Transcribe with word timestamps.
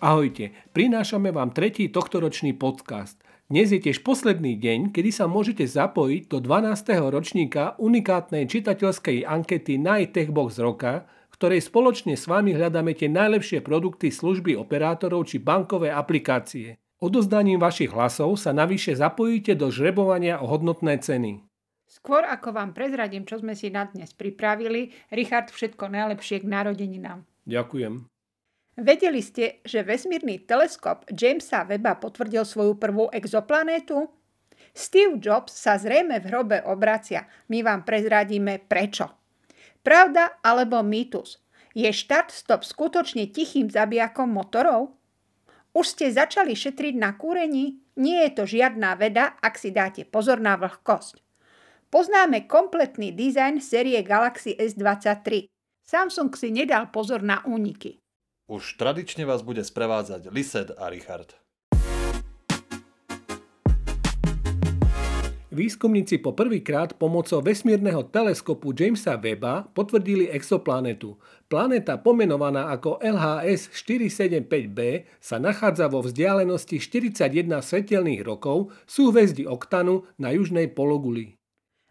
Ahojte, 0.00 0.56
prinášame 0.72 1.28
vám 1.28 1.52
tretí 1.52 1.92
tohtoročný 1.92 2.56
podcast. 2.56 3.20
Dnes 3.52 3.68
je 3.68 3.84
tiež 3.84 4.00
posledný 4.00 4.56
deň, 4.56 4.96
kedy 4.96 5.12
sa 5.12 5.28
môžete 5.28 5.68
zapojiť 5.68 6.32
do 6.32 6.40
12. 6.40 6.72
ročníka 7.12 7.76
unikátnej 7.76 8.48
čitateľskej 8.48 9.28
ankety 9.28 9.76
Box 10.32 10.56
roka, 10.56 11.04
ktorej 11.36 11.60
spoločne 11.60 12.16
s 12.16 12.24
vami 12.24 12.56
hľadáme 12.56 12.96
tie 12.96 13.12
najlepšie 13.12 13.60
produkty 13.60 14.08
služby 14.08 14.56
operátorov 14.56 15.28
či 15.28 15.36
bankové 15.36 15.92
aplikácie. 15.92 16.80
Odozdaním 17.04 17.60
vašich 17.60 17.92
hlasov 17.92 18.40
sa 18.40 18.56
navyše 18.56 18.96
zapojíte 18.96 19.52
do 19.52 19.68
žrebovania 19.68 20.40
o 20.40 20.48
hodnotné 20.48 20.96
ceny. 20.96 21.44
Skôr 21.92 22.24
ako 22.24 22.56
vám 22.56 22.72
prezradím, 22.72 23.28
čo 23.28 23.36
sme 23.36 23.52
si 23.52 23.68
na 23.68 23.84
dnes 23.84 24.16
pripravili, 24.16 24.96
Richard, 25.12 25.52
všetko 25.52 25.92
najlepšie 25.92 26.40
k 26.40 26.48
narodeninám. 26.48 27.28
Ďakujem. 27.44 28.09
Vedeli 28.80 29.20
ste, 29.20 29.60
že 29.60 29.84
vesmírny 29.84 30.48
teleskop 30.48 31.04
Jamesa 31.12 31.68
Webba 31.68 32.00
potvrdil 32.00 32.48
svoju 32.48 32.80
prvú 32.80 33.12
exoplanétu? 33.12 34.08
Steve 34.72 35.20
Jobs 35.20 35.52
sa 35.52 35.76
zrejme 35.76 36.16
v 36.16 36.28
hrobe 36.32 36.58
obracia. 36.64 37.28
My 37.52 37.60
vám 37.60 37.84
prezradíme 37.84 38.56
prečo. 38.64 39.12
Pravda 39.84 40.40
alebo 40.40 40.80
mýtus? 40.80 41.44
Je 41.76 41.92
štart-stop 41.92 42.64
skutočne 42.64 43.28
tichým 43.28 43.68
zabijakom 43.68 44.32
motorov? 44.32 44.96
Už 45.76 45.92
ste 45.92 46.08
začali 46.08 46.56
šetriť 46.56 46.96
na 46.96 47.14
kúrení? 47.20 47.84
Nie 48.00 48.26
je 48.26 48.30
to 48.32 48.44
žiadná 48.48 48.96
veda, 48.96 49.36
ak 49.44 49.60
si 49.60 49.76
dáte 49.76 50.08
pozor 50.08 50.40
na 50.40 50.56
vlhkosť. 50.56 51.20
Poznáme 51.92 52.48
kompletný 52.48 53.12
dizajn 53.12 53.60
série 53.60 54.00
Galaxy 54.00 54.56
S23. 54.56 55.52
Samsung 55.84 56.32
si 56.32 56.48
nedal 56.48 56.88
pozor 56.88 57.20
na 57.20 57.44
úniky. 57.44 58.00
Už 58.50 58.74
tradične 58.82 59.22
vás 59.30 59.46
bude 59.46 59.62
sprevádzať 59.62 60.26
Lised 60.34 60.74
a 60.74 60.90
Richard. 60.90 61.38
Výskumníci 65.54 66.18
po 66.18 66.34
prvýkrát 66.34 66.98
pomocou 66.98 67.38
vesmírneho 67.38 68.10
teleskopu 68.10 68.74
Jamesa 68.74 69.14
Webba 69.14 69.70
potvrdili 69.70 70.26
exoplanetu. 70.34 71.14
Planéta 71.46 72.02
pomenovaná 72.02 72.74
ako 72.74 72.98
LHS 72.98 73.70
475b 73.70 75.06
sa 75.22 75.38
nachádza 75.38 75.86
vo 75.86 76.02
vzdialenosti 76.02 76.82
41 76.82 77.46
svetelných 77.62 78.26
rokov 78.26 78.74
súhvezdí 78.90 79.46
Oktanu 79.46 80.10
na 80.18 80.34
južnej 80.34 80.74
pologuli. 80.74 81.38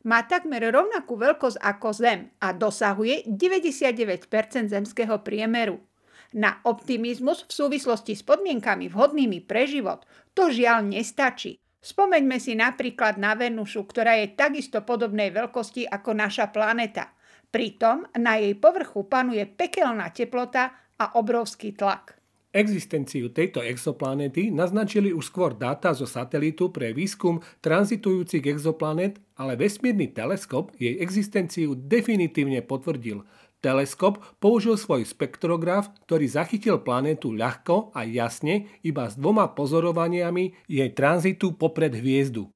Má 0.03 0.27
takmer 0.27 0.63
rovnakú 0.75 1.15
veľkosť 1.15 1.55
ako 1.59 1.87
Zem 1.95 2.35
a 2.43 2.51
dosahuje 2.51 3.31
99% 3.31 4.27
zemského 4.71 5.23
priemeru. 5.23 5.88
Na 6.37 6.61
optimizmus 6.61 7.41
v 7.49 7.51
súvislosti 7.53 8.13
s 8.13 8.21
podmienkami 8.21 8.85
vhodnými 8.93 9.41
pre 9.49 9.65
život 9.65 10.05
to 10.37 10.53
žiaľ 10.53 10.85
nestačí. 10.85 11.57
Spomeňme 11.79 12.37
si 12.37 12.53
napríklad 12.53 13.17
na 13.17 13.33
Venušu, 13.33 13.87
ktorá 13.87 14.19
je 14.19 14.35
takisto 14.35 14.83
podobnej 14.85 15.31
veľkosti 15.33 15.89
ako 15.89 16.11
naša 16.13 16.51
planéta. 16.53 17.15
Pritom 17.49 18.05
na 18.19 18.37
jej 18.37 18.53
povrchu 18.53 19.09
panuje 19.09 19.41
pekelná 19.49 20.13
teplota 20.13 20.69
a 21.01 21.17
obrovský 21.17 21.73
tlak. 21.73 22.19
Existenciu 22.49 23.29
tejto 23.29 23.61
exoplanéty 23.61 24.49
naznačili 24.49 25.13
už 25.13 25.29
skôr 25.29 25.53
dáta 25.53 25.93
zo 25.93 26.09
satelitu 26.09 26.73
pre 26.73 26.93
výskum 26.93 27.41
tranzitujúcich 27.61 28.41
exoplanét, 28.49 29.21
ale 29.37 29.53
vesmírny 29.53 30.09
teleskop 30.13 30.73
jej 30.77 30.97
existenciu 31.01 31.73
definitívne 31.73 32.61
potvrdil– 32.61 33.25
Teleskop 33.59 34.23
použil 34.39 34.79
svoj 34.79 35.03
spektrograf, 35.03 35.91
ktorý 36.07 36.31
zachytil 36.31 36.79
planétu 36.79 37.35
ľahko 37.35 37.91
a 37.91 38.07
jasne 38.07 38.71
iba 38.87 39.11
s 39.11 39.19
dvoma 39.19 39.51
pozorovaniami 39.51 40.63
jej 40.71 40.89
tranzitu 40.95 41.51
popred 41.59 41.91
hviezdu. 41.91 42.47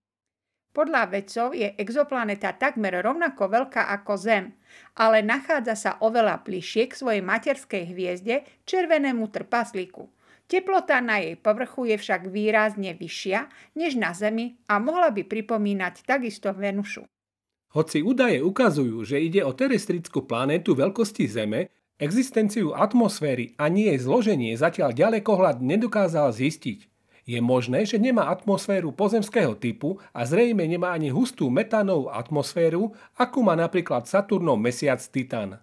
Podľa 0.73 1.05
vedcov 1.11 1.53
je 1.53 1.69
exoplaneta 1.77 2.55
takmer 2.57 2.97
rovnako 3.03 3.45
veľká 3.45 3.93
ako 3.93 4.13
Zem, 4.17 4.57
ale 4.97 5.21
nachádza 5.21 5.75
sa 5.77 5.91
oveľa 6.01 6.41
bližšie 6.41 6.89
k 6.89 6.97
svojej 6.97 7.21
materskej 7.21 7.93
hviezde, 7.93 8.41
červenému 8.65 9.29
trpaslíku. 9.29 10.09
Teplota 10.49 10.97
na 10.97 11.21
jej 11.21 11.37
povrchu 11.37 11.93
je 11.93 11.97
však 12.01 12.31
výrazne 12.31 12.97
vyššia 12.97 13.39
než 13.77 14.01
na 14.01 14.17
Zemi 14.17 14.57
a 14.65 14.81
mohla 14.81 15.13
by 15.13 15.27
pripomínať 15.27 16.09
takisto 16.09 16.49
Venušu. 16.49 17.05
Hoci 17.73 18.05
údaje 18.05 18.37
ukazujú, 18.37 19.01
že 19.01 19.17
ide 19.17 19.41
o 19.41 19.49
terestrickú 19.49 20.29
planétu 20.29 20.77
veľkosti 20.77 21.25
Zeme, 21.25 21.73
existenciu 21.97 22.77
atmosféry 22.77 23.57
a 23.57 23.65
nie 23.65 23.89
jej 23.89 23.97
zloženie 24.05 24.53
zatiaľ 24.53 24.93
ďalekohľad 24.93 25.57
nedokázal 25.57 26.29
zistiť. 26.29 26.85
Je 27.23 27.39
možné, 27.39 27.87
že 27.87 27.97
nemá 27.97 28.29
atmosféru 28.29 28.91
pozemského 28.93 29.55
typu 29.57 29.97
a 30.13 30.27
zrejme 30.27 30.67
nemá 30.67 30.93
ani 30.93 31.09
hustú 31.09 31.47
metánovú 31.49 32.11
atmosféru, 32.13 32.91
akú 33.15 33.41
má 33.41 33.55
napríklad 33.55 34.05
Saturnov 34.05 34.59
mesiac 34.59 34.99
Titan. 34.99 35.57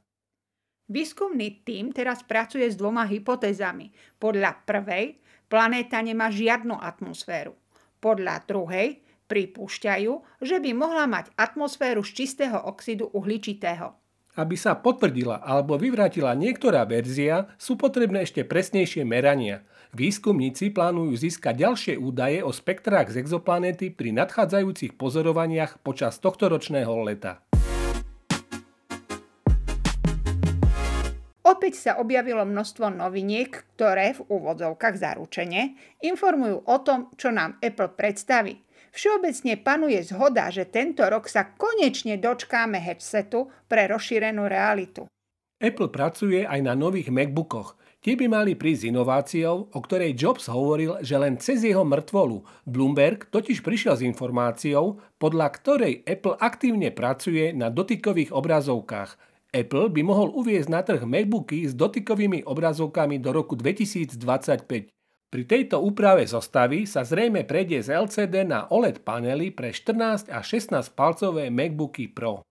Výskumný 0.91 1.63
tím 1.63 1.95
teraz 1.95 2.27
pracuje 2.27 2.67
s 2.67 2.75
dvoma 2.75 3.07
hypotézami. 3.07 3.95
Podľa 4.19 4.67
prvej, 4.67 5.23
planéta 5.47 6.03
nemá 6.03 6.33
žiadnu 6.33 6.75
atmosféru. 6.75 7.55
Podľa 8.03 8.43
druhej, 8.49 9.05
pripúšťajú, 9.31 10.43
že 10.43 10.59
by 10.59 10.71
mohla 10.75 11.07
mať 11.07 11.31
atmosféru 11.39 12.03
z 12.03 12.11
čistého 12.27 12.59
oxidu 12.59 13.07
uhličitého. 13.15 13.95
Aby 14.35 14.59
sa 14.59 14.75
potvrdila 14.75 15.43
alebo 15.43 15.79
vyvrátila 15.79 16.35
niektorá 16.35 16.83
verzia, 16.87 17.51
sú 17.55 17.79
potrebné 17.79 18.27
ešte 18.27 18.43
presnejšie 18.43 19.07
merania. 19.07 19.63
Výskumníci 19.91 20.71
plánujú 20.71 21.19
získať 21.19 21.67
ďalšie 21.67 21.95
údaje 21.99 22.39
o 22.43 22.55
spektrách 22.55 23.11
z 23.11 23.27
exoplanéty 23.27 23.91
pri 23.91 24.15
nadchádzajúcich 24.15 24.95
pozorovaniach 24.95 25.83
počas 25.83 26.23
tohto 26.23 26.47
ročného 26.47 26.95
leta. 27.03 27.43
Opäť 31.43 31.75
sa 31.77 31.93
objavilo 31.99 32.47
množstvo 32.47 32.95
noviniek, 32.95 33.51
ktoré 33.75 34.15
v 34.15 34.23
úvodzovkách 34.31 34.95
zaručene 34.95 35.75
informujú 35.99 36.63
o 36.63 36.77
tom, 36.87 37.11
čo 37.19 37.35
nám 37.35 37.59
Apple 37.59 37.91
predstaví. 37.99 38.63
Všeobecne 38.91 39.55
panuje 39.63 40.03
zhoda, 40.03 40.51
že 40.51 40.67
tento 40.67 41.07
rok 41.07 41.31
sa 41.31 41.47
konečne 41.55 42.19
dočkáme 42.19 42.79
headsetu 42.79 43.51
pre 43.71 43.87
rozšírenú 43.87 44.51
realitu. 44.51 45.07
Apple 45.61 45.93
pracuje 45.93 46.43
aj 46.43 46.61
na 46.65 46.73
nových 46.73 47.13
MacBookoch. 47.13 47.77
Tie 48.01 48.17
by 48.17 48.33
mali 48.33 48.57
prísť 48.57 48.81
s 48.81 48.89
inováciou, 48.97 49.69
o 49.77 49.79
ktorej 49.85 50.17
Jobs 50.17 50.49
hovoril, 50.49 51.05
že 51.05 51.21
len 51.21 51.37
cez 51.37 51.61
jeho 51.61 51.85
mŕtvolu. 51.85 52.65
Bloomberg 52.65 53.29
totiž 53.29 53.61
prišiel 53.61 54.01
s 54.01 54.07
informáciou, 54.09 55.05
podľa 55.21 55.47
ktorej 55.53 56.01
Apple 56.09 56.41
aktívne 56.41 56.89
pracuje 56.97 57.53
na 57.53 57.69
dotykových 57.69 58.33
obrazovkách. 58.33 59.21
Apple 59.53 59.93
by 59.93 60.01
mohol 60.01 60.33
uviezť 60.33 60.69
na 60.73 60.81
trh 60.81 61.05
MacBooky 61.05 61.69
s 61.69 61.77
dotykovými 61.77 62.49
obrazovkami 62.49 63.21
do 63.21 63.37
roku 63.37 63.53
2025. 63.53 64.89
Pri 65.31 65.47
tejto 65.47 65.79
úprave 65.79 66.27
zostavy 66.27 66.91
sa 66.91 67.07
zrejme 67.07 67.47
prejde 67.47 67.79
z 67.87 67.95
LCD 67.95 68.43
na 68.43 68.67
OLED 68.67 69.07
panely 69.07 69.55
pre 69.55 69.71
14 69.71 70.27
a 70.27 70.43
16 70.43 70.75
palcové 70.99 71.55
MacBooky 71.55 72.11
Pro. 72.11 72.43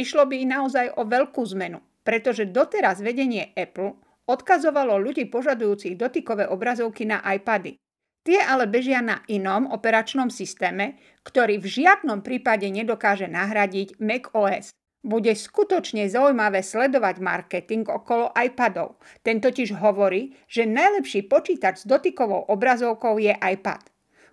Išlo 0.00 0.24
by 0.24 0.48
naozaj 0.48 0.96
o 0.96 1.04
veľkú 1.04 1.44
zmenu, 1.52 1.84
pretože 2.00 2.48
doteraz 2.48 3.04
vedenie 3.04 3.52
Apple 3.52 4.00
odkazovalo 4.24 4.96
ľudí 4.96 5.28
požadujúcich 5.28 6.00
dotykové 6.00 6.48
obrazovky 6.48 7.04
na 7.04 7.20
iPady. 7.20 7.76
Tie 8.24 8.40
ale 8.40 8.72
bežia 8.72 9.04
na 9.04 9.20
inom 9.28 9.68
operačnom 9.68 10.32
systéme, 10.32 10.96
ktorý 11.28 11.60
v 11.60 11.68
žiadnom 11.68 12.24
prípade 12.24 12.64
nedokáže 12.72 13.28
nahradiť 13.28 14.00
macOS. 14.00 14.72
Bude 15.04 15.36
skutočne 15.36 16.08
zaujímavé 16.08 16.64
sledovať 16.64 17.20
marketing 17.20 17.84
okolo 17.84 18.32
iPadov. 18.32 18.96
Ten 19.20 19.36
totiž 19.36 19.76
hovorí, 19.76 20.32
že 20.48 20.64
najlepší 20.64 21.28
počítač 21.28 21.84
s 21.84 21.88
dotykovou 21.88 22.48
obrazovkou 22.48 23.20
je 23.20 23.36
iPad. 23.36 23.84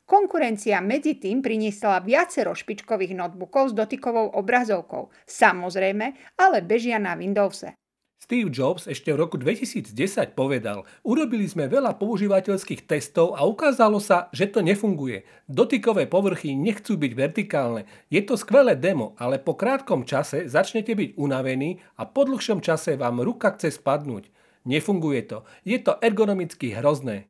Konkurencia 0.07 0.79
medzi 0.79 1.19
tým 1.19 1.43
priniesla 1.43 1.99
viacero 1.99 2.55
špičkových 2.55 3.15
notebookov 3.15 3.71
s 3.71 3.73
dotykovou 3.75 4.31
obrazovkou. 4.39 5.11
Samozrejme, 5.27 6.39
ale 6.39 6.63
bežia 6.63 6.99
na 7.03 7.19
Windowse. 7.19 7.80
Steve 8.21 8.53
Jobs 8.53 8.85
ešte 8.85 9.09
v 9.09 9.17
roku 9.17 9.35
2010 9.41 9.91
povedal, 10.37 10.85
urobili 11.01 11.49
sme 11.49 11.65
veľa 11.65 11.97
používateľských 11.97 12.85
testov 12.85 13.33
a 13.33 13.41
ukázalo 13.43 13.97
sa, 13.97 14.29
že 14.29 14.45
to 14.45 14.61
nefunguje. 14.61 15.25
Dotykové 15.49 16.05
povrchy 16.05 16.53
nechcú 16.53 17.01
byť 17.01 17.11
vertikálne. 17.17 17.89
Je 18.13 18.21
to 18.21 18.37
skvelé 18.37 18.77
demo, 18.77 19.17
ale 19.17 19.41
po 19.41 19.57
krátkom 19.57 20.05
čase 20.05 20.45
začnete 20.45 20.93
byť 20.93 21.17
unavení 21.17 21.81
a 21.97 22.05
po 22.05 22.23
dlhšom 22.23 22.61
čase 22.61 22.93
vám 22.93 23.25
ruka 23.25 23.57
chce 23.57 23.81
spadnúť. 23.81 24.29
Nefunguje 24.69 25.25
to. 25.25 25.41
Je 25.65 25.81
to 25.81 25.97
ergonomicky 25.97 26.77
hrozné. 26.77 27.27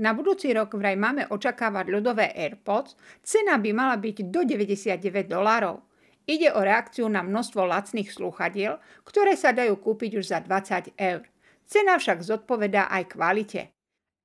Na 0.00 0.16
budúci 0.16 0.50
rok 0.56 0.72
vraj 0.72 0.96
máme 0.96 1.28
očakávať 1.28 1.86
ľudové 1.90 2.32
AirPods, 2.32 2.96
cena 3.20 3.60
by 3.60 3.70
mala 3.76 4.00
byť 4.00 4.32
do 4.32 4.40
99 4.42 5.28
dolárov. 5.28 5.87
Ide 6.28 6.52
o 6.52 6.60
reakciu 6.60 7.08
na 7.08 7.24
množstvo 7.24 7.64
lacných 7.64 8.12
slúchadiel, 8.12 8.76
ktoré 9.08 9.32
sa 9.32 9.56
dajú 9.56 9.80
kúpiť 9.80 10.20
už 10.20 10.28
za 10.28 10.44
20 10.44 10.92
eur. 11.00 11.24
Cena 11.64 11.96
však 11.96 12.20
zodpovedá 12.20 12.92
aj 12.92 13.16
kvalite. 13.16 13.72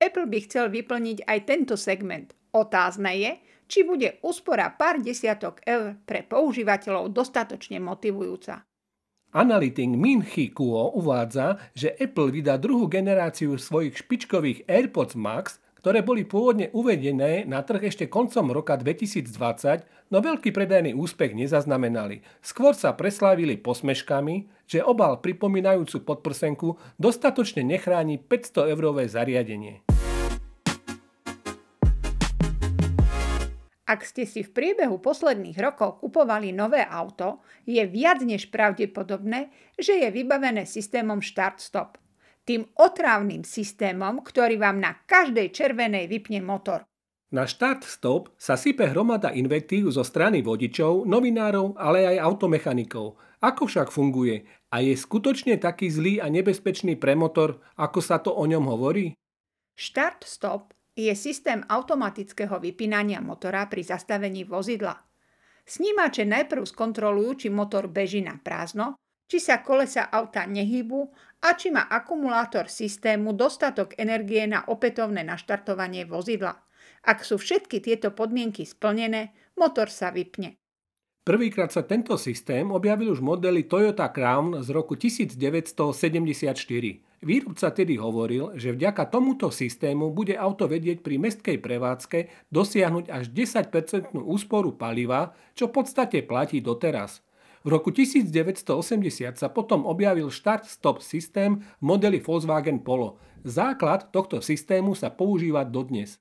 Apple 0.03 0.27
by 0.27 0.39
chcel 0.43 0.67
vyplniť 0.67 1.23
aj 1.23 1.39
tento 1.47 1.79
segment. 1.79 2.35
Otázne 2.51 3.15
je, 3.15 3.31
či 3.71 3.87
bude 3.87 4.19
úspora 4.19 4.75
pár 4.75 4.99
desiatok 4.99 5.63
eur 5.63 5.95
pre 6.03 6.27
používateľov 6.27 7.15
dostatočne 7.15 7.79
motivujúca. 7.79 8.67
Analytik 9.33 9.95
Min 9.95 10.27
Chi 10.27 10.51
Kuo 10.51 10.91
uvádza, 10.93 11.71
že 11.71 11.95
Apple 11.95 12.35
vydá 12.35 12.59
druhú 12.59 12.85
generáciu 12.85 13.55
svojich 13.55 14.03
špičkových 14.03 14.67
AirPods 14.67 15.15
Max, 15.15 15.63
ktoré 15.83 15.99
boli 15.99 16.23
pôvodne 16.23 16.71
uvedené 16.71 17.43
na 17.43 17.59
trh 17.59 17.91
ešte 17.91 18.07
koncom 18.07 18.55
roka 18.55 18.79
2020, 18.79 20.02
no 20.13 20.21
veľký 20.21 20.53
predajný 20.53 20.93
úspech 20.93 21.33
nezaznamenali. 21.33 22.21
Skôr 22.45 22.77
sa 22.77 22.93
preslávili 22.93 23.57
posmeškami, 23.57 24.69
že 24.69 24.85
obal 24.85 25.17
pripomínajúcu 25.17 26.05
podprsenku 26.05 26.77
dostatočne 27.01 27.65
nechráni 27.65 28.21
500 28.21 28.69
eurové 28.77 29.09
zariadenie. 29.09 29.81
Ak 33.83 34.07
ste 34.07 34.23
si 34.23 34.45
v 34.45 34.53
priebehu 34.53 35.01
posledných 35.01 35.59
rokov 35.59 35.99
kupovali 35.99 36.55
nové 36.55 36.85
auto, 36.87 37.43
je 37.67 37.83
viac 37.83 38.23
než 38.23 38.47
pravdepodobné, 38.47 39.51
že 39.75 39.99
je 39.99 40.09
vybavené 40.13 40.63
systémom 40.63 41.19
Start-Stop. 41.19 41.99
Tým 42.47 42.63
otrávnym 42.79 43.43
systémom, 43.43 44.23
ktorý 44.23 44.55
vám 44.61 44.79
na 44.79 45.03
každej 45.03 45.51
červenej 45.51 46.07
vypne 46.07 46.39
motor. 46.39 46.87
Na 47.33 47.49
Start-Stop 47.49 48.29
sa 48.37 48.53
sype 48.53 48.85
hromada 48.85 49.33
invektív 49.33 49.89
zo 49.89 50.05
strany 50.05 50.45
vodičov, 50.45 51.09
novinárov, 51.09 51.73
ale 51.81 52.05
aj 52.05 52.21
automechanikov. 52.21 53.17
Ako 53.41 53.65
však 53.65 53.89
funguje? 53.89 54.45
A 54.69 54.85
je 54.85 54.93
skutočne 54.93 55.57
taký 55.57 55.89
zlý 55.89 56.21
a 56.21 56.29
nebezpečný 56.29 56.93
pre 56.93 57.17
motor, 57.17 57.57
ako 57.73 57.99
sa 58.05 58.21
to 58.21 58.29
o 58.29 58.45
ňom 58.45 58.69
hovorí? 58.69 59.17
Start-Stop 59.73 60.77
je 60.93 61.09
systém 61.17 61.65
automatického 61.65 62.61
vypínania 62.61 63.17
motora 63.17 63.65
pri 63.65 63.81
zastavení 63.81 64.45
vozidla. 64.45 64.93
Snímače 65.65 66.29
najprv 66.29 66.69
skontrolujú, 66.69 67.31
či 67.33 67.47
motor 67.49 67.89
beží 67.89 68.21
na 68.21 68.37
prázdno, 68.37 68.93
či 69.25 69.41
sa 69.41 69.65
kolesa 69.65 70.05
auta 70.05 70.45
nehybu 70.45 71.09
a 71.41 71.57
či 71.57 71.73
má 71.73 71.89
akumulátor 71.89 72.69
systému 72.69 73.33
dostatok 73.33 73.97
energie 73.97 74.45
na 74.45 74.69
opätovné 74.69 75.25
naštartovanie 75.25 76.05
vozidla. 76.05 76.61
Ak 77.03 77.27
sú 77.27 77.35
všetky 77.35 77.83
tieto 77.83 78.15
podmienky 78.15 78.63
splnené, 78.63 79.35
motor 79.59 79.91
sa 79.91 80.09
vypne. 80.09 80.55
Prvýkrát 81.23 81.71
sa 81.71 81.87
tento 81.87 82.19
systém 82.19 82.67
objavil 82.67 83.15
už 83.15 83.23
v 83.23 83.27
modeli 83.31 83.63
Toyota 83.63 84.11
Crown 84.11 84.59
z 84.59 84.67
roku 84.75 84.99
1974. 84.99 86.51
Výrobca 87.23 87.71
tedy 87.71 87.95
hovoril, 87.95 88.51
že 88.59 88.75
vďaka 88.75 89.07
tomuto 89.07 89.47
systému 89.47 90.11
bude 90.11 90.35
auto 90.35 90.67
vedieť 90.67 90.99
pri 90.99 91.15
mestskej 91.23 91.63
prevádzke 91.63 92.51
dosiahnuť 92.51 93.07
až 93.07 93.31
10% 93.31 94.19
úsporu 94.19 94.75
paliva, 94.75 95.31
čo 95.55 95.71
v 95.71 95.79
podstate 95.79 96.27
platí 96.27 96.59
doteraz. 96.59 97.23
V 97.63 97.71
roku 97.71 97.95
1980 97.95 99.39
sa 99.39 99.47
potom 99.47 99.87
objavil 99.87 100.27
Start-Stop 100.27 100.99
systém 100.99 101.63
v 101.79 101.83
modeli 101.87 102.19
Volkswagen 102.19 102.83
Polo. 102.83 103.15
Základ 103.47 104.11
tohto 104.11 104.43
systému 104.43 104.91
sa 104.91 105.07
používa 105.07 105.63
dodnes. 105.63 106.19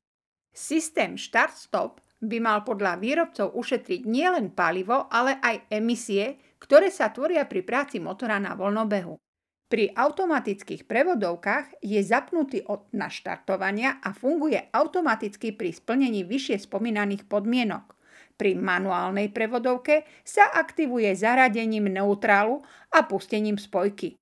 Systém 0.52 1.16
Start-Stop 1.16 2.04
by 2.22 2.38
mal 2.38 2.62
podľa 2.62 3.00
výrobcov 3.00 3.56
ušetriť 3.56 4.06
nielen 4.06 4.54
palivo, 4.54 5.10
ale 5.10 5.40
aj 5.42 5.72
emisie, 5.74 6.38
ktoré 6.62 6.92
sa 6.94 7.10
tvoria 7.10 7.48
pri 7.48 7.66
práci 7.66 7.98
motora 7.98 8.38
na 8.38 8.54
voľnobehu. 8.54 9.18
Pri 9.66 9.88
automatických 9.88 10.84
prevodovkách 10.84 11.80
je 11.80 11.96
zapnutý 12.04 12.60
od 12.68 12.92
naštartovania 12.92 14.04
a 14.04 14.12
funguje 14.12 14.68
automaticky 14.68 15.56
pri 15.56 15.72
splnení 15.72 16.28
vyššie 16.28 16.68
spomínaných 16.68 17.24
podmienok. 17.24 17.96
Pri 18.36 18.52
manuálnej 18.52 19.32
prevodovke 19.32 20.04
sa 20.22 20.52
aktivuje 20.52 21.08
zaradením 21.16 21.88
neutrálu 21.88 22.60
a 22.92 23.00
pustením 23.08 23.56
spojky. 23.56 24.21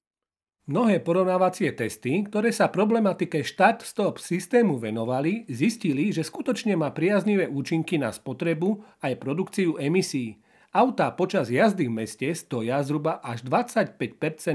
Mnohé 0.71 1.03
porovnávacie 1.03 1.75
testy, 1.75 2.23
ktoré 2.31 2.55
sa 2.55 2.71
problematike 2.71 3.43
štart-stop 3.43 4.23
systému 4.23 4.79
venovali, 4.79 5.43
zistili, 5.51 6.15
že 6.15 6.23
skutočne 6.23 6.79
má 6.79 6.95
priaznivé 6.95 7.51
účinky 7.51 7.99
na 7.99 8.15
spotrebu 8.15 8.79
aj 9.03 9.19
produkciu 9.19 9.83
emisí. 9.83 10.39
Autá 10.71 11.11
počas 11.11 11.51
jazdy 11.51 11.91
v 11.91 12.07
meste 12.07 12.31
stoja 12.39 12.79
zhruba 12.87 13.19
až 13.19 13.43
25% 13.51 13.99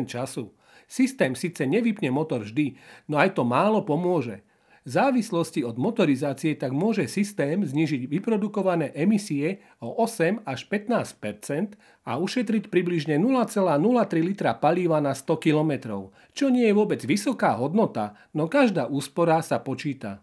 času. 0.07 0.55
Systém 0.87 1.35
síce 1.35 1.67
nevypne 1.67 2.07
motor 2.15 2.47
vždy, 2.47 2.79
no 3.11 3.19
aj 3.19 3.35
to 3.35 3.43
málo 3.43 3.83
pomôže. 3.83 4.39
V 4.85 4.93
závislosti 4.93 5.65
od 5.65 5.81
motorizácie 5.81 6.53
tak 6.53 6.69
môže 6.69 7.09
systém 7.09 7.65
znižiť 7.65 8.05
vyprodukované 8.05 8.93
emisie 8.93 9.65
o 9.81 9.89
8 9.97 10.45
až 10.45 10.69
15% 10.69 11.73
a 12.05 12.21
ušetriť 12.21 12.69
približne 12.69 13.17
0,03 13.17 13.65
litra 14.21 14.53
palíva 14.53 15.01
na 15.01 15.17
100 15.17 15.41
km, 15.41 16.05
čo 16.37 16.53
nie 16.53 16.69
je 16.69 16.77
vôbec 16.77 17.01
vysoká 17.01 17.57
hodnota, 17.57 18.13
no 18.37 18.45
každá 18.45 18.85
úspora 18.85 19.41
sa 19.41 19.57
počíta. 19.57 20.21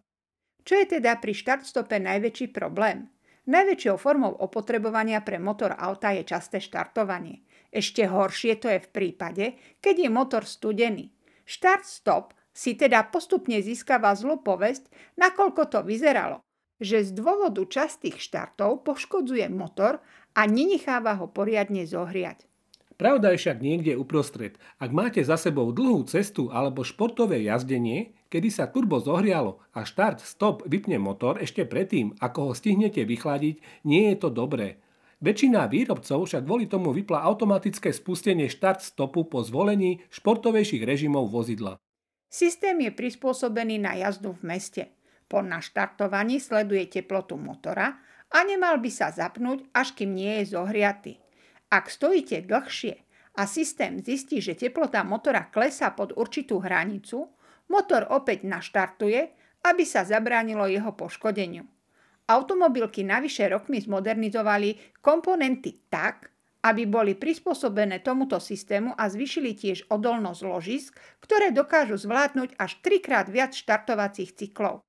Čo 0.63 0.79
je 0.79 0.87
teda 0.95 1.19
pri 1.19 1.35
štartstope 1.35 1.99
najväčší 1.99 2.55
problém? 2.55 3.11
Najväčšou 3.51 3.99
formou 3.99 4.31
opotrebovania 4.31 5.27
pre 5.27 5.43
motor 5.43 5.75
auta 5.75 6.15
je 6.15 6.23
časté 6.23 6.63
štartovanie. 6.63 7.43
Ešte 7.75 8.07
horšie 8.07 8.63
to 8.63 8.71
je 8.71 8.79
v 8.79 8.89
prípade, 8.95 9.59
keď 9.83 10.07
je 10.07 10.11
motor 10.15 10.47
studený. 10.47 11.11
Štart-stop 11.43 12.39
si 12.53 12.77
teda 12.77 13.09
postupne 13.09 13.59
získava 13.65 14.13
zlú 14.13 14.41
povesť, 14.45 14.93
nakoľko 15.17 15.63
to 15.73 15.81
vyzeralo, 15.85 16.45
že 16.81 17.05
z 17.05 17.11
dôvodu 17.17 17.65
častých 17.65 18.21
štartov 18.21 18.85
poškodzuje 18.85 19.49
motor 19.49 20.05
a 20.37 20.45
nenecháva 20.45 21.17
ho 21.21 21.29
poriadne 21.29 21.85
zohriať. 21.89 22.45
Pravda 23.01 23.35
je 23.35 23.41
však 23.41 23.59
niekde 23.59 23.99
uprostred. 23.99 24.61
Ak 24.79 24.95
máte 24.95 25.25
za 25.27 25.35
sebou 25.35 25.75
dlhú 25.75 26.07
cestu 26.07 26.53
alebo 26.55 26.87
športové 26.87 27.43
jazdenie, 27.43 28.15
kedy 28.31 28.47
sa 28.53 28.71
turbo 28.71 29.03
zohrialo 29.03 29.59
a 29.75 29.83
štart-stop 29.83 30.69
vypne 30.71 31.03
motor 31.03 31.41
ešte 31.43 31.67
predtým, 31.67 32.15
ako 32.23 32.53
ho 32.53 32.53
stihnete 32.55 33.03
vychladiť, 33.03 33.85
nie 33.89 34.13
je 34.13 34.17
to 34.23 34.31
dobré. 34.31 34.79
Väčšina 35.19 35.67
výrobcov 35.67 36.31
však 36.31 36.47
kvôli 36.47 36.67
tomu 36.71 36.95
vypla 36.95 37.27
automatické 37.27 37.91
spustenie 37.91 38.47
štart 38.47 38.83
stopu 38.83 39.27
po 39.27 39.43
zvolení 39.43 40.03
športovejších 40.11 40.83
režimov 40.87 41.31
vozidla. 41.31 41.83
Systém 42.33 42.81
je 42.81 42.89
prispôsobený 42.89 43.77
na 43.77 43.93
jazdu 43.93 44.33
v 44.33 44.57
meste. 44.57 44.89
Po 45.29 45.45
naštartovaní 45.45 46.41
sleduje 46.41 46.89
teplotu 46.89 47.37
motora 47.37 48.01
a 48.33 48.41
nemal 48.49 48.81
by 48.81 48.89
sa 48.89 49.13
zapnúť, 49.13 49.69
až 49.77 49.93
kým 49.93 50.17
nie 50.17 50.41
je 50.41 50.57
zohriaty. 50.57 51.21
Ak 51.69 51.93
stojíte 51.93 52.49
dlhšie 52.49 53.05
a 53.37 53.45
systém 53.45 54.01
zistí, 54.01 54.41
že 54.41 54.57
teplota 54.57 55.05
motora 55.05 55.53
klesá 55.53 55.93
pod 55.93 56.17
určitú 56.17 56.57
hranicu, 56.65 57.37
motor 57.69 58.09
opäť 58.09 58.49
naštartuje, 58.49 59.21
aby 59.69 59.85
sa 59.85 60.01
zabránilo 60.01 60.65
jeho 60.73 60.97
poškodeniu. 60.97 61.69
Automobilky 62.33 63.05
navyše 63.05 63.45
rokmi 63.53 63.77
zmodernizovali 63.85 65.01
komponenty 65.05 65.85
tak, 65.93 66.32
aby 66.63 66.87
boli 66.87 67.19
prispôsobené 67.19 68.01
tomuto 68.07 68.39
systému 68.39 68.95
a 68.95 69.11
zvyšili 69.11 69.59
tiež 69.59 69.91
odolnosť 69.91 70.41
ložisk, 70.47 70.93
ktoré 71.19 71.51
dokážu 71.51 71.99
zvládnuť 71.99 72.55
až 72.57 72.79
trikrát 72.81 73.27
viac 73.27 73.53
štartovacích 73.53 74.39
cyklov. 74.39 74.87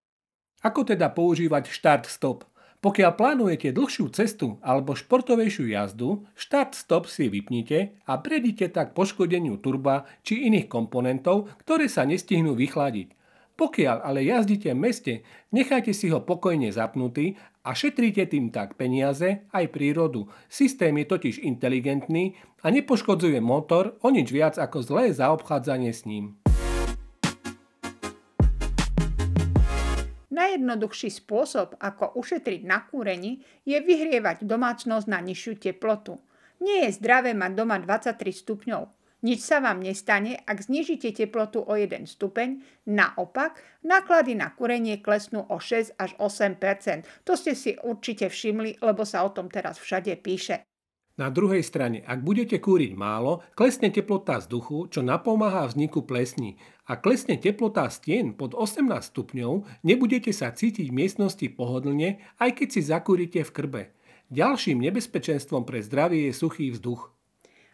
Ako 0.64 0.88
teda 0.88 1.12
používať 1.12 1.74
štart-stop? 1.74 2.48
Pokiaľ 2.84 3.12
plánujete 3.16 3.72
dlhšiu 3.72 4.12
cestu 4.12 4.60
alebo 4.60 4.92
športovejšiu 4.92 5.72
jazdu, 5.72 6.28
štart-stop 6.36 7.08
si 7.08 7.32
vypnite 7.32 7.96
a 8.04 8.20
predíte 8.20 8.68
tak 8.68 8.92
poškodeniu 8.92 9.56
turba 9.64 10.04
či 10.20 10.52
iných 10.52 10.68
komponentov, 10.68 11.48
ktoré 11.64 11.88
sa 11.88 12.04
nestihnú 12.04 12.60
vychladiť. 12.60 13.16
Pokiaľ 13.56 13.98
ale 14.04 14.28
jazdíte 14.28 14.76
v 14.76 14.82
meste, 14.84 15.14
nechajte 15.56 15.96
si 15.96 16.12
ho 16.12 16.20
pokojne 16.26 16.74
zapnutý 16.76 17.40
a 17.64 17.72
šetríte 17.72 18.28
tým 18.28 18.52
tak 18.52 18.76
peniaze 18.76 19.48
aj 19.56 19.72
prírodu. 19.72 20.28
Systém 20.52 20.92
je 21.00 21.06
totiž 21.08 21.36
inteligentný 21.48 22.36
a 22.60 22.68
nepoškodzuje 22.68 23.40
motor 23.40 23.96
o 24.04 24.12
nič 24.12 24.28
viac 24.36 24.60
ako 24.60 24.84
zlé 24.84 25.16
zaobchádzanie 25.16 25.96
s 25.96 26.04
ním. 26.04 26.36
Najjednoduchší 30.34 31.14
spôsob, 31.14 31.78
ako 31.80 32.20
ušetriť 32.20 32.62
na 32.66 32.84
kúrení, 32.84 33.46
je 33.64 33.78
vyhrievať 33.80 34.44
domácnosť 34.44 35.08
na 35.08 35.22
nižšiu 35.22 35.62
teplotu. 35.62 36.20
Nie 36.58 36.90
je 36.90 36.98
zdravé 37.00 37.38
mať 37.38 37.52
doma 37.54 37.78
23 37.78 38.18
stupňov. 38.44 39.03
Nič 39.24 39.40
sa 39.40 39.64
vám 39.64 39.80
nestane, 39.80 40.36
ak 40.44 40.68
znižíte 40.68 41.16
teplotu 41.16 41.64
o 41.64 41.74
1 41.80 42.12
stupeň, 42.12 42.60
naopak 42.84 43.56
náklady 43.80 44.36
na 44.36 44.52
kúrenie 44.52 45.00
klesnú 45.00 45.48
o 45.48 45.64
6 45.64 45.96
až 45.96 46.12
8% 46.20 47.24
To 47.24 47.40
ste 47.40 47.56
si 47.56 47.80
určite 47.80 48.28
všimli, 48.28 48.84
lebo 48.84 49.08
sa 49.08 49.24
o 49.24 49.32
tom 49.32 49.48
teraz 49.48 49.80
všade 49.80 50.12
píše. 50.20 50.68
Na 51.14 51.32
druhej 51.32 51.64
strane, 51.64 52.04
ak 52.04 52.26
budete 52.26 52.60
kúriť 52.60 53.00
málo, 53.00 53.46
klesne 53.56 53.94
teplota 53.94 54.44
vzduchu, 54.44 54.92
čo 54.92 55.06
napomáha 55.06 55.72
vzniku 55.72 56.04
plesní. 56.04 56.60
A 56.90 57.00
klesne 57.00 57.40
teplota 57.40 57.88
stien 57.94 58.36
pod 58.36 58.58
18 58.58 58.84
stupňov, 59.14 59.86
nebudete 59.88 60.34
sa 60.36 60.52
cítiť 60.52 60.90
v 60.90 60.98
miestnosti 61.06 61.48
pohodlne, 61.54 62.20
aj 62.42 62.60
keď 62.60 62.68
si 62.76 62.82
zakúrite 62.84 63.40
v 63.46 63.54
krbe. 63.56 63.84
Ďalším 64.34 64.82
nebezpečenstvom 64.84 65.70
pre 65.70 65.86
zdravie 65.86 66.28
je 66.28 66.34
suchý 66.34 66.74
vzduch. 66.74 67.13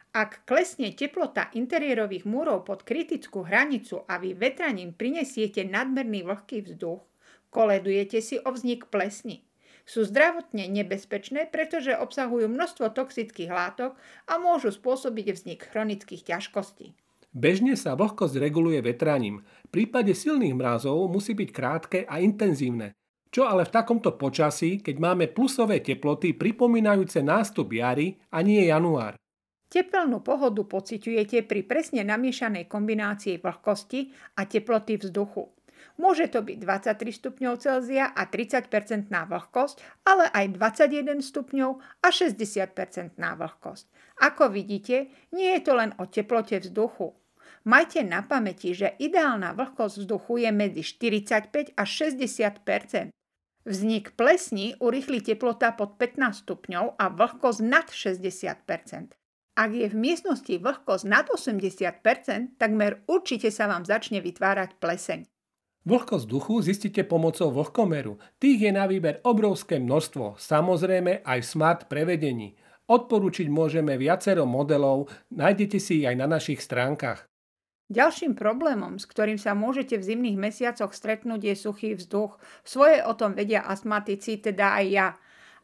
Ak 0.10 0.42
klesne 0.50 0.90
teplota 0.98 1.54
interiérových 1.54 2.26
múrov 2.26 2.66
pod 2.66 2.82
kritickú 2.82 3.46
hranicu 3.46 4.10
a 4.10 4.18
vy 4.18 4.34
vetraním 4.34 4.90
prinesiete 4.90 5.62
nadmerný 5.62 6.26
vlhký 6.26 6.66
vzduch, 6.66 7.06
koledujete 7.54 8.18
si 8.18 8.42
o 8.42 8.50
vznik 8.50 8.90
plesni. 8.90 9.46
Sú 9.86 10.06
zdravotne 10.06 10.66
nebezpečné, 10.66 11.54
pretože 11.54 11.94
obsahujú 11.94 12.50
množstvo 12.50 12.90
toxických 12.90 13.54
látok 13.54 14.02
a 14.26 14.42
môžu 14.42 14.74
spôsobiť 14.74 15.28
vznik 15.30 15.62
chronických 15.70 16.26
ťažkostí. 16.26 16.98
Bežne 17.30 17.78
sa 17.78 17.94
vlhkosť 17.94 18.42
reguluje 18.42 18.82
vetraním. 18.82 19.46
V 19.70 19.70
prípade 19.70 20.18
silných 20.18 20.58
mrazov 20.58 21.06
musí 21.14 21.38
byť 21.38 21.50
krátke 21.54 22.00
a 22.10 22.18
intenzívne. 22.18 22.98
Čo 23.30 23.46
ale 23.46 23.70
v 23.70 23.74
takomto 23.78 24.18
počasí, 24.18 24.82
keď 24.82 24.96
máme 24.98 25.30
plusové 25.30 25.86
teploty 25.86 26.34
pripomínajúce 26.34 27.22
nástup 27.22 27.70
jary 27.78 28.18
a 28.34 28.42
nie 28.42 28.66
január? 28.66 29.19
Tepelnú 29.70 30.26
pohodu 30.26 30.66
pociťujete 30.66 31.46
pri 31.46 31.62
presne 31.62 32.02
namiešanej 32.02 32.66
kombinácii 32.66 33.38
vlhkosti 33.38 34.10
a 34.42 34.50
teploty 34.50 34.98
vzduchu. 34.98 35.46
Môže 36.02 36.32
to 36.32 36.42
byť 36.42 36.58
23 36.58 37.20
stupňov 37.22 37.54
Celzia 37.62 38.10
a 38.10 38.26
30% 38.26 39.14
vlhkosť, 39.14 39.78
ale 40.10 40.26
aj 40.34 40.46
21 40.58 41.22
stupňov 41.22 41.72
a 42.02 42.08
60% 42.10 43.16
vlhkosť. 43.16 43.86
Ako 44.26 44.50
vidíte, 44.50 45.14
nie 45.32 45.54
je 45.56 45.62
to 45.62 45.78
len 45.78 45.94
o 46.02 46.10
teplote 46.10 46.60
vzduchu. 46.60 47.14
Majte 47.68 48.02
na 48.02 48.26
pamäti, 48.26 48.74
že 48.74 48.98
ideálna 48.98 49.54
vlhkosť 49.54 50.02
vzduchu 50.02 50.48
je 50.48 50.50
medzi 50.50 50.82
45 50.82 51.78
a 51.78 51.84
60% 51.86 53.14
Vznik 53.70 54.16
plesní 54.16 54.74
urýchli 54.80 55.22
teplota 55.22 55.76
pod 55.76 56.00
15 56.00 56.48
stupňov 56.48 56.96
a 56.96 57.06
vlhkosť 57.12 57.62
nad 57.62 57.86
60 57.92 58.66
Ak 59.56 59.72
je 59.74 59.88
v 59.90 59.96
miestnosti 59.98 60.52
vlhkosť 60.52 61.06
nad 61.10 61.26
80% 61.30 62.60
takmer 62.60 63.02
určite 63.10 63.50
sa 63.50 63.66
vám 63.70 63.86
začne 63.86 64.22
vytvárať 64.22 64.78
pleseň. 64.78 65.20
Vlhkosť 65.88 66.26
vzduchu 66.28 66.54
zistíte 66.62 67.02
pomocou 67.08 67.50
vlhkomeru. 67.56 68.20
Tých 68.38 68.68
je 68.68 68.72
na 68.76 68.86
výber 68.86 69.24
obrovské 69.24 69.80
množstvo, 69.80 70.36
samozrejme 70.38 71.24
aj 71.24 71.40
smart 71.42 71.82
prevedení. 71.88 72.60
Odporúčiť 72.90 73.48
môžeme 73.48 73.96
viacero 73.96 74.44
modelov, 74.44 75.08
nájdete 75.32 75.78
si 75.80 76.04
ich 76.04 76.10
aj 76.10 76.16
na 76.20 76.28
našich 76.28 76.60
stránkach. 76.60 77.30
Ďalším 77.90 78.38
problémom, 78.38 79.02
s 79.02 79.10
ktorým 79.10 79.42
sa 79.42 79.58
môžete 79.58 79.98
v 79.98 80.14
zimných 80.14 80.38
mesiacoch 80.38 80.94
stretnúť, 80.94 81.42
je 81.42 81.56
suchý 81.58 81.98
vzduch. 81.98 82.38
Svoje 82.62 83.02
o 83.02 83.18
tom 83.18 83.34
vedia 83.34 83.66
astmatici, 83.66 84.38
teda 84.38 84.78
aj 84.78 84.86
ja. 84.94 85.08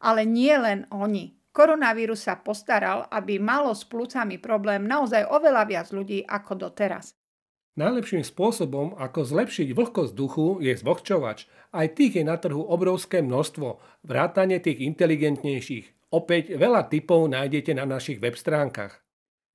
Ale 0.02 0.26
nie 0.26 0.50
len 0.58 0.90
oni. 0.90 1.38
Koronavírus 1.56 2.28
sa 2.28 2.36
postaral, 2.36 3.08
aby 3.08 3.40
malo 3.40 3.72
s 3.72 3.88
plúcami 3.88 4.36
problém 4.36 4.84
naozaj 4.84 5.24
oveľa 5.24 5.64
viac 5.64 5.88
ľudí 5.88 6.20
ako 6.28 6.68
doteraz. 6.68 7.16
Najlepším 7.80 8.28
spôsobom, 8.28 8.92
ako 9.00 9.24
zlepšiť 9.24 9.72
vlhkosť 9.72 10.12
duchu, 10.12 10.60
je 10.60 10.76
zvlhčovač. 10.76 11.48
Aj 11.72 11.88
tých 11.88 12.20
je 12.20 12.24
na 12.28 12.36
trhu 12.36 12.60
obrovské 12.60 13.24
množstvo, 13.24 13.80
vrátane 14.04 14.60
tých 14.60 14.84
inteligentnejších. 14.84 16.12
Opäť 16.12 16.60
veľa 16.60 16.92
typov 16.92 17.24
nájdete 17.32 17.72
na 17.72 17.88
našich 17.88 18.20
web 18.20 18.36
stránkach. 18.36 19.05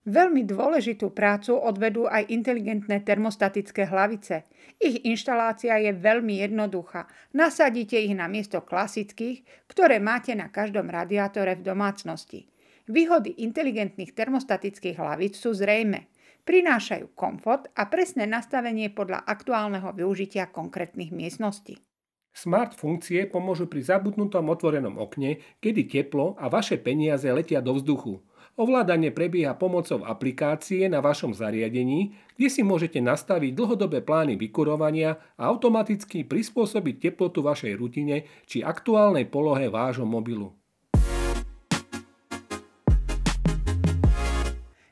Veľmi 0.02 0.50
dôležitú 0.50 1.14
prácu 1.14 1.54
odvedú 1.54 2.10
aj 2.10 2.26
inteligentné 2.34 3.06
termostatické 3.06 3.86
hlavice. 3.86 4.50
Ich 4.82 5.06
inštalácia 5.06 5.78
je 5.78 5.94
veľmi 5.94 6.42
jednoduchá. 6.42 7.06
Nasadíte 7.38 8.02
ich 8.02 8.18
na 8.18 8.26
miesto 8.26 8.66
klasických, 8.66 9.46
ktoré 9.70 10.02
máte 10.02 10.34
na 10.34 10.50
každom 10.50 10.90
radiátore 10.90 11.54
v 11.54 11.70
domácnosti. 11.70 12.50
Výhody 12.90 13.46
inteligentných 13.46 14.18
termostatických 14.18 14.98
hlavíc 14.98 15.38
sú 15.38 15.54
zrejme. 15.54 16.10
Prinášajú 16.50 17.14
komfort 17.14 17.70
a 17.78 17.86
presné 17.86 18.26
nastavenie 18.26 18.90
podľa 18.90 19.22
aktuálneho 19.22 19.94
využitia 19.94 20.50
konkrétnych 20.50 21.14
miestností. 21.14 21.78
Smart 22.34 22.74
funkcie 22.74 23.30
pomôžu 23.30 23.70
pri 23.70 23.86
zabudnutom 23.86 24.50
otvorenom 24.50 24.98
okne, 24.98 25.38
kedy 25.62 25.86
teplo 25.86 26.34
a 26.42 26.50
vaše 26.50 26.82
peniaze 26.82 27.30
letia 27.30 27.62
do 27.62 27.78
vzduchu. 27.78 28.24
Ovládanie 28.60 29.16
prebieha 29.16 29.56
pomocou 29.56 30.04
aplikácie 30.04 30.84
na 30.92 31.00
vašom 31.00 31.32
zariadení, 31.32 32.12
kde 32.36 32.48
si 32.52 32.68
môžete 32.68 33.00
nastaviť 33.00 33.56
dlhodobé 33.56 34.04
plány 34.04 34.36
vykurovania 34.36 35.16
a 35.40 35.48
automaticky 35.48 36.28
prispôsobiť 36.28 37.00
teplotu 37.00 37.40
vašej 37.40 37.80
rutine 37.80 38.28
či 38.44 38.60
aktuálnej 38.60 39.32
polohe 39.32 39.72
vášho 39.72 40.04
mobilu. 40.04 40.52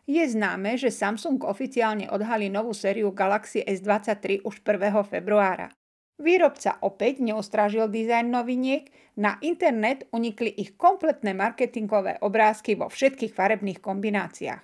Je 0.09 0.23
známe, 0.25 0.79
že 0.79 0.89
Samsung 0.89 1.43
oficiálne 1.43 2.07
odhalí 2.09 2.47
novú 2.47 2.71
sériu 2.71 3.11
Galaxy 3.11 3.61
S23 3.61 4.41
už 4.41 4.63
1. 4.63 5.03
februára. 5.03 5.69
Výrobca 6.19 6.75
opäť 6.83 7.23
neostrážil 7.23 7.87
dizajn 7.87 8.27
noviniek, 8.27 8.91
na 9.19 9.35
internet 9.43 10.07
unikli 10.15 10.47
ich 10.55 10.79
kompletné 10.79 11.35
marketingové 11.35 12.23
obrázky 12.23 12.79
vo 12.79 12.87
všetkých 12.87 13.35
farebných 13.35 13.83
kombináciách. 13.83 14.63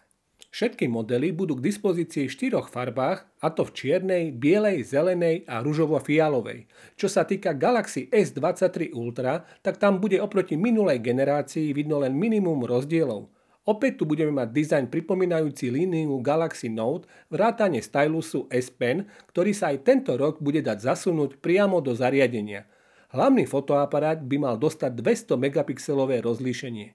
Všetky 0.56 0.88
modely 0.88 1.36
budú 1.36 1.60
k 1.60 1.68
dispozícii 1.68 2.32
v 2.32 2.36
štyroch 2.40 2.72
farbách, 2.72 3.28
a 3.44 3.52
to 3.52 3.68
v 3.68 3.76
čiernej, 3.76 4.24
bielej, 4.32 4.88
zelenej 4.88 5.44
a 5.52 5.60
ružovo-fialovej. 5.60 6.72
Čo 6.96 7.12
sa 7.12 7.28
týka 7.28 7.52
Galaxy 7.52 8.08
S23 8.08 8.96
Ultra, 8.96 9.44
tak 9.60 9.76
tam 9.76 10.00
bude 10.00 10.16
oproti 10.24 10.56
minulej 10.56 11.04
generácii 11.04 11.76
vidno 11.76 12.00
len 12.00 12.16
minimum 12.16 12.64
rozdielov– 12.64 13.28
Opäť 13.66 13.98
tu 13.98 14.04
budeme 14.06 14.30
mať 14.30 14.54
dizajn 14.54 14.86
pripomínajúci 14.94 15.74
líniu 15.74 16.22
Galaxy 16.22 16.70
Note, 16.70 17.10
vrátane 17.34 17.82
stylusu 17.82 18.46
S 18.54 18.70
Pen, 18.70 19.10
ktorý 19.34 19.58
sa 19.58 19.74
aj 19.74 19.82
tento 19.82 20.14
rok 20.14 20.38
bude 20.38 20.62
dať 20.62 20.86
zasunúť 20.86 21.42
priamo 21.42 21.82
do 21.82 21.98
zariadenia. 21.98 22.70
Hlavný 23.16 23.48
fotoaparát 23.48 24.20
by 24.20 24.36
mal 24.44 24.56
dostať 24.60 24.92
200 25.00 25.40
megapixelové 25.40 26.20
rozlíšenie. 26.20 26.92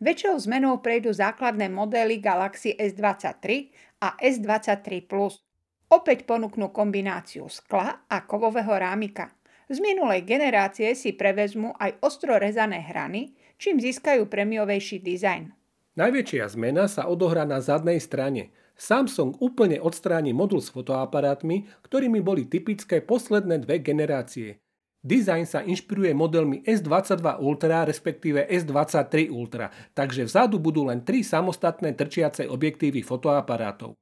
Väčšou 0.00 0.40
zmenou 0.40 0.80
prejdú 0.80 1.12
základné 1.12 1.68
modely 1.68 2.16
Galaxy 2.16 2.72
S23 2.80 3.68
a 4.00 4.16
S23 4.16 5.04
Plus. 5.04 5.44
Opäť 5.92 6.24
ponúknú 6.24 6.72
kombináciu 6.72 7.44
skla 7.52 8.08
a 8.08 8.24
kovového 8.24 8.72
rámika. 8.72 9.36
Z 9.68 9.84
minulej 9.84 10.24
generácie 10.24 10.96
si 10.96 11.12
prevezmu 11.12 11.76
aj 11.76 12.00
ostro 12.00 12.40
rezané 12.40 12.80
hrany, 12.80 13.36
čím 13.60 13.76
získajú 13.76 14.24
premiovejší 14.32 15.04
dizajn. 15.04 15.52
Najväčšia 16.00 16.56
zmena 16.56 16.88
sa 16.88 17.04
odohrá 17.04 17.44
na 17.44 17.60
zadnej 17.60 18.00
strane. 18.00 18.48
Samsung 18.80 19.36
úplne 19.44 19.76
odstráni 19.76 20.32
modul 20.32 20.64
s 20.64 20.72
fotoaparátmi, 20.72 21.68
ktorými 21.84 22.24
boli 22.24 22.48
typické 22.48 23.04
posledné 23.04 23.60
dve 23.60 23.84
generácie. 23.84 24.63
Design 25.04 25.44
sa 25.44 25.60
inšpiruje 25.60 26.16
modelmi 26.16 26.64
S22 26.64 27.36
Ultra 27.44 27.84
respektíve 27.84 28.48
S23 28.48 29.28
Ultra, 29.28 29.68
takže 29.92 30.24
vzadu 30.24 30.56
budú 30.56 30.88
len 30.88 31.04
tri 31.04 31.20
samostatné 31.20 31.92
trčiace 31.92 32.48
objektívy 32.48 33.04
fotoaparátov. 33.04 33.92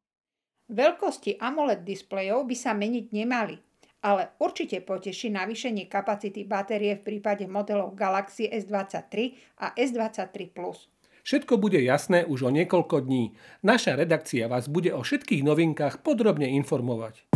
Veľkosti 0.71 1.43
AMOLED 1.43 1.83
displejov 1.83 2.47
by 2.47 2.55
sa 2.55 2.71
meniť 2.79 3.11
nemali, 3.11 3.59
ale 4.07 4.39
určite 4.39 4.79
poteší 4.79 5.35
navýšenie 5.35 5.91
kapacity 5.91 6.47
batérie 6.47 6.95
v 6.95 7.03
prípade 7.03 7.51
modelov 7.51 7.99
Galaxy 7.99 8.47
S23 8.47 9.35
a 9.59 9.75
S23 9.75 10.55
Plus. 10.55 10.87
Všetko 11.27 11.59
bude 11.59 11.83
jasné 11.83 12.23
už 12.23 12.47
o 12.47 12.51
niekoľko 12.55 13.03
dní. 13.11 13.35
Naša 13.67 13.99
redakcia 13.99 14.47
vás 14.47 14.71
bude 14.71 14.95
o 14.95 15.03
všetkých 15.03 15.43
novinkách 15.43 16.07
podrobne 16.07 16.47
informovať. 16.63 17.32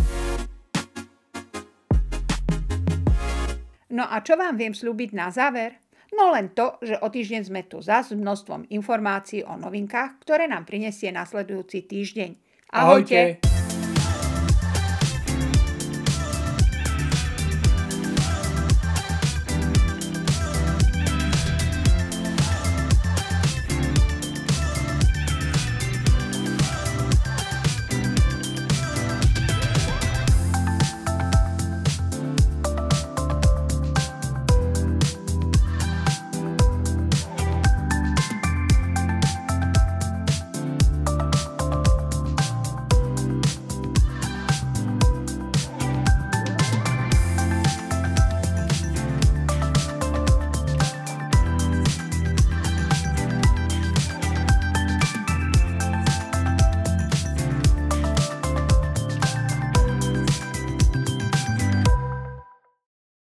No 3.97 4.05
a 4.05 4.21
čo 4.21 4.37
vám 4.37 4.61
viem 4.61 4.77
slúbiť 4.77 5.17
na 5.17 5.33
záver? 5.33 5.81
No 6.13 6.31
len 6.37 6.53
to, 6.53 6.77
že 6.85 7.01
o 7.01 7.09
týždeň 7.09 7.43
sme 7.49 7.65
tu 7.65 7.81
zas 7.81 8.13
s 8.13 8.15
množstvom 8.15 8.69
informácií 8.69 9.41
o 9.43 9.57
novinkách, 9.57 10.21
ktoré 10.21 10.45
nám 10.47 10.69
prinesie 10.69 11.09
nasledujúci 11.09 11.89
týždeň. 11.89 12.31
Ahojte! 12.77 13.41
Ahojte. 13.41 13.56